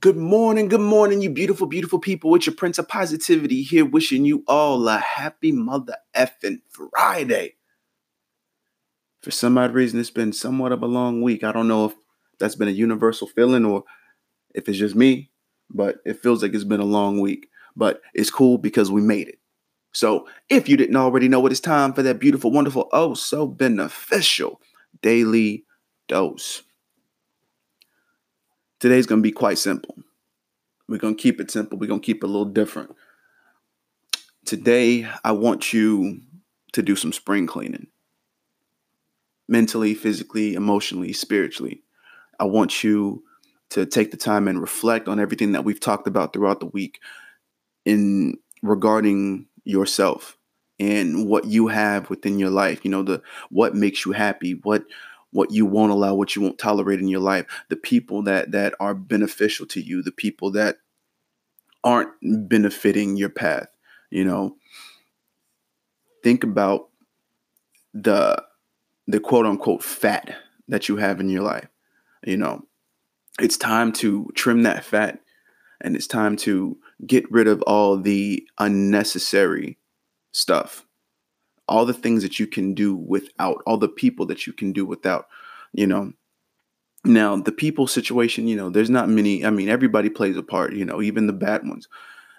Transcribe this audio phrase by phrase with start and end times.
[0.00, 2.28] Good morning, good morning, you beautiful, beautiful people.
[2.28, 7.54] With your Prince of Positivity here, wishing you all a happy mother effing Friday.
[9.22, 11.44] For some odd reason, it's been somewhat of a long week.
[11.44, 11.94] I don't know if
[12.40, 13.84] that's been a universal feeling or
[14.52, 15.30] if it's just me,
[15.70, 17.48] but it feels like it's been a long week.
[17.76, 19.38] But it's cool because we made it.
[19.92, 24.60] So if you didn't already know it's time for that beautiful, wonderful, oh so beneficial
[25.00, 25.64] daily
[26.08, 26.62] dose.
[28.86, 29.96] Today's going to be quite simple.
[30.88, 31.76] We're going to keep it simple.
[31.76, 32.94] We're going to keep it a little different.
[34.44, 36.20] Today, I want you
[36.72, 37.88] to do some spring cleaning
[39.48, 41.82] mentally, physically, emotionally, spiritually.
[42.38, 43.24] I want you
[43.70, 47.00] to take the time and reflect on everything that we've talked about throughout the week
[47.84, 50.38] in regarding yourself
[50.78, 54.84] and what you have within your life you know the what makes you happy what
[55.36, 58.74] what you won't allow, what you won't tolerate in your life, the people that that
[58.80, 60.78] are beneficial to you, the people that
[61.84, 62.08] aren't
[62.48, 63.68] benefiting your path,
[64.10, 64.56] you know.
[66.24, 66.88] Think about
[67.92, 68.42] the
[69.06, 70.34] the quote unquote fat
[70.68, 71.68] that you have in your life.
[72.24, 72.62] You know,
[73.38, 75.20] it's time to trim that fat
[75.82, 79.76] and it's time to get rid of all the unnecessary
[80.32, 80.85] stuff
[81.68, 84.86] all the things that you can do without, all the people that you can do
[84.86, 85.26] without,
[85.72, 86.12] you know.
[87.04, 90.74] Now, the people situation, you know, there's not many, I mean, everybody plays a part,
[90.74, 91.88] you know, even the bad ones.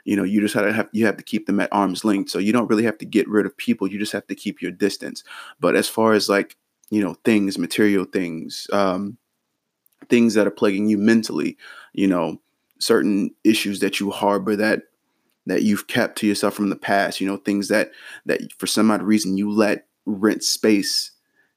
[0.04, 2.30] You know, you just have to have you have to keep them at arm's length.
[2.30, 3.88] So you don't really have to get rid of people.
[3.88, 5.24] You just have to keep your distance.
[5.60, 6.56] But as far as like,
[6.90, 9.18] you know, things, material things, um,
[10.10, 11.58] things that are plaguing you mentally,
[11.94, 12.40] you know,
[12.80, 14.84] certain issues that you harbor that
[15.48, 17.92] that you've kept to yourself from the past, you know, things that
[18.26, 21.12] that for some odd reason you let rent space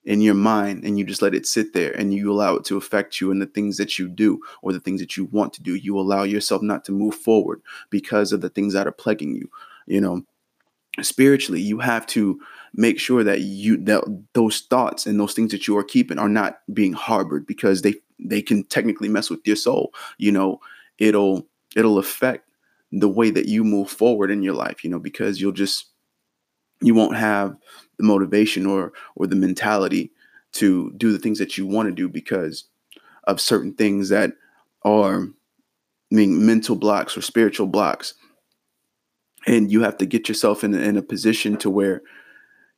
[0.05, 2.77] in your mind and you just let it sit there and you allow it to
[2.77, 5.63] affect you and the things that you do or the things that you want to
[5.63, 5.75] do.
[5.75, 9.51] You allow yourself not to move forward because of the things that are plaguing you.
[9.87, 10.23] You know,
[11.03, 12.41] spiritually, you have to
[12.75, 16.29] make sure that you that those thoughts and those things that you are keeping are
[16.29, 19.93] not being harbored because they they can technically mess with your soul.
[20.19, 20.61] You know,
[20.99, 21.47] it'll
[21.77, 22.50] it'll affect
[22.93, 25.87] the way that you move forward in your life, you know, because you'll just
[26.83, 27.57] you won't have
[27.99, 30.11] the motivation or or the mentality
[30.53, 32.65] to do the things that you want to do because
[33.25, 34.33] of certain things that
[34.83, 38.15] are I mean mental blocks or spiritual blocks.
[39.47, 42.03] And you have to get yourself in, in a position to where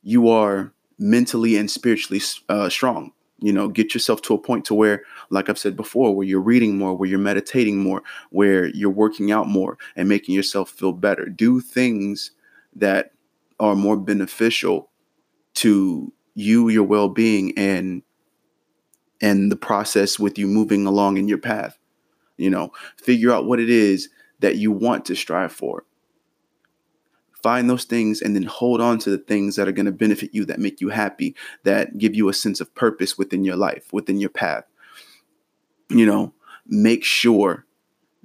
[0.01, 4.73] you are mentally and spiritually uh, strong you know get yourself to a point to
[4.73, 8.89] where like i've said before where you're reading more where you're meditating more where you're
[8.89, 11.25] working out more and making yourself feel better.
[11.25, 12.31] Do things
[12.75, 13.11] that
[13.59, 14.89] are more beneficial
[15.55, 18.01] to you your well-being and
[19.21, 21.77] and the process with you moving along in your path.
[22.37, 25.85] You know figure out what it is that you want to strive for
[27.43, 30.33] find those things and then hold on to the things that are going to benefit
[30.33, 33.91] you that make you happy that give you a sense of purpose within your life
[33.93, 34.63] within your path.
[35.89, 36.33] You know
[36.65, 37.65] make sure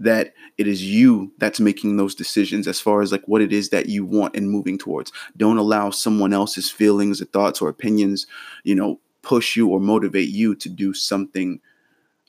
[0.00, 3.70] that it is you that's making those decisions as far as like what it is
[3.70, 5.10] that you want and moving towards.
[5.36, 8.26] Don't allow someone else's feelings or thoughts or opinions
[8.64, 11.60] you know push you or motivate you to do something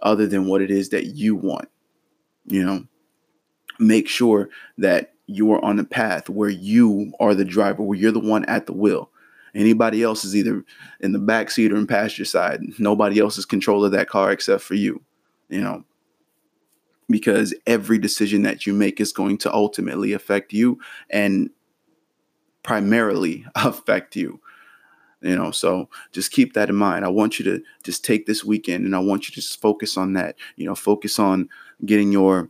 [0.01, 1.69] other than what it is that you want
[2.50, 2.85] you know?
[3.79, 8.12] Make sure that you are on the path where you are the driver, where you're
[8.12, 9.09] the one at the wheel.
[9.56, 10.63] Anybody else is either
[11.00, 12.62] in the back seat or in passenger side.
[12.78, 15.01] Nobody else is control of that car except for you.
[15.50, 15.84] You know,
[17.09, 21.50] because every decision that you make is going to ultimately affect you and
[22.62, 24.39] primarily affect you
[25.21, 28.44] you know so just keep that in mind i want you to just take this
[28.44, 31.50] weekend and i want you to just focus on that you know focus on
[31.86, 32.50] getting your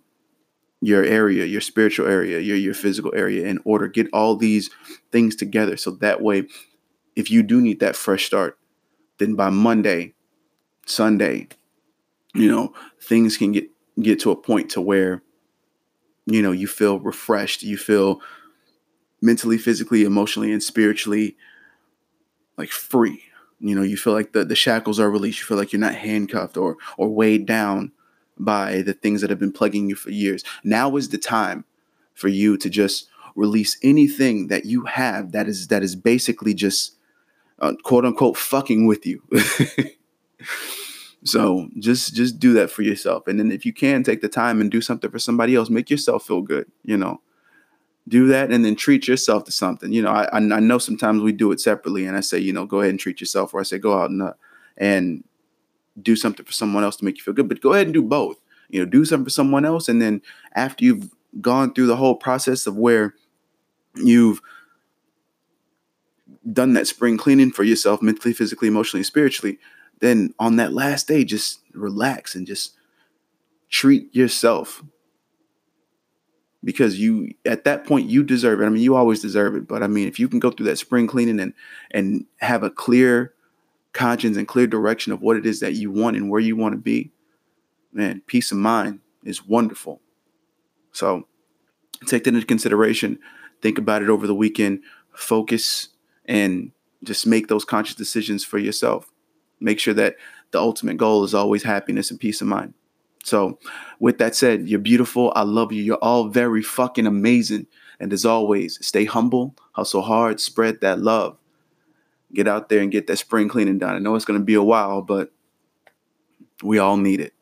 [0.81, 3.87] your area, your spiritual area, your your physical area in order.
[3.87, 4.69] Get all these
[5.11, 6.47] things together so that way
[7.15, 8.57] if you do need that fresh start,
[9.17, 10.13] then by Monday,
[10.85, 11.49] Sunday,
[12.33, 13.69] you know, things can get
[14.01, 15.21] get to a point to where
[16.25, 18.21] you know, you feel refreshed, you feel
[19.21, 21.35] mentally, physically, emotionally and spiritually
[22.57, 23.23] like free.
[23.59, 25.39] You know, you feel like the, the shackles are released.
[25.39, 27.91] You feel like you're not handcuffed or or weighed down
[28.39, 30.43] by the things that have been plaguing you for years.
[30.63, 31.65] Now is the time
[32.13, 36.95] for you to just release anything that you have that is that is basically just
[37.59, 39.21] uh, quote unquote fucking with you.
[41.23, 44.61] so just just do that for yourself, and then if you can take the time
[44.61, 46.71] and do something for somebody else, make yourself feel good.
[46.83, 47.21] You know,
[48.07, 49.91] do that and then treat yourself to something.
[49.91, 52.65] You know, I I know sometimes we do it separately, and I say you know
[52.65, 54.33] go ahead and treat yourself, or I say go out and uh,
[54.77, 55.23] and
[56.01, 57.49] do something for someone else to make you feel good.
[57.49, 58.37] But go ahead and do both.
[58.69, 59.89] you know, do something for someone else.
[59.89, 60.21] And then
[60.55, 61.09] after you've
[61.41, 63.15] gone through the whole process of where
[63.95, 64.41] you've
[66.51, 69.59] done that spring cleaning for yourself mentally, physically, emotionally, spiritually,
[69.99, 72.75] then on that last day, just relax and just
[73.69, 74.83] treat yourself
[76.63, 78.65] because you at that point you deserve it.
[78.65, 80.77] I mean, you always deserve it, but I mean, if you can go through that
[80.77, 81.53] spring cleaning and
[81.91, 83.33] and have a clear
[83.93, 86.73] conscience and clear direction of what it is that you want and where you want
[86.73, 87.11] to be,
[87.91, 90.01] man, peace of mind is wonderful.
[90.91, 91.27] So
[92.05, 93.19] take that into consideration.
[93.61, 94.81] Think about it over the weekend.
[95.13, 95.89] Focus
[96.25, 96.71] and
[97.03, 99.11] just make those conscious decisions for yourself.
[99.59, 100.15] Make sure that
[100.51, 102.73] the ultimate goal is always happiness and peace of mind.
[103.23, 103.59] So,
[103.99, 105.33] with that said, you're beautiful.
[105.35, 105.83] I love you.
[105.83, 107.67] You're all very fucking amazing.
[107.99, 111.37] And as always, stay humble, hustle hard, spread that love.
[112.33, 113.95] Get out there and get that spring cleaning done.
[113.95, 115.31] I know it's going to be a while, but
[116.63, 117.33] we all need it.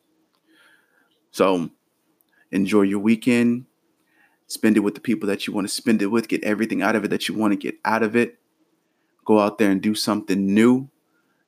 [1.30, 1.70] So,
[2.50, 3.66] enjoy your weekend.
[4.46, 6.28] Spend it with the people that you want to spend it with.
[6.28, 8.38] Get everything out of it that you want to get out of it.
[9.26, 10.88] Go out there and do something new.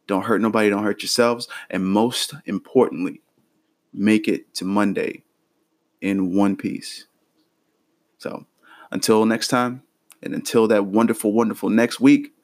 [0.07, 1.49] Don't hurt nobody, don't hurt yourselves.
[1.71, 3.23] And most importantly,
[3.93, 5.23] make it to Monday
[6.01, 7.07] in one piece.
[8.19, 8.45] So
[8.91, 9.83] until next time,
[10.23, 12.35] and until that wonderful, wonderful next week,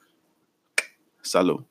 [1.27, 1.65] salud.